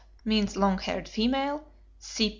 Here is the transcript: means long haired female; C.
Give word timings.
means 0.25 0.55
long 0.57 0.79
haired 0.79 1.07
female; 1.07 1.63
C. 1.99 2.29